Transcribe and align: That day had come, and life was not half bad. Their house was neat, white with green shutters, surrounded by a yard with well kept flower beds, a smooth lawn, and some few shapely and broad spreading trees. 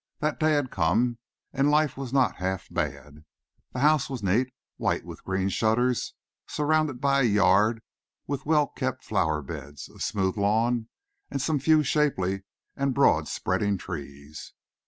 That 0.17 0.39
day 0.39 0.53
had 0.53 0.71
come, 0.71 1.19
and 1.53 1.69
life 1.69 1.95
was 1.95 2.11
not 2.11 2.37
half 2.37 2.67
bad. 2.71 3.23
Their 3.71 3.83
house 3.83 4.09
was 4.09 4.23
neat, 4.23 4.51
white 4.77 5.05
with 5.05 5.23
green 5.23 5.49
shutters, 5.49 6.15
surrounded 6.47 6.99
by 6.99 7.19
a 7.19 7.23
yard 7.25 7.83
with 8.25 8.43
well 8.43 8.65
kept 8.65 9.03
flower 9.03 9.43
beds, 9.43 9.89
a 9.89 9.99
smooth 9.99 10.37
lawn, 10.37 10.89
and 11.29 11.39
some 11.39 11.59
few 11.59 11.83
shapely 11.83 12.41
and 12.75 12.95
broad 12.95 13.27
spreading 13.27 13.77
trees. 13.77 14.53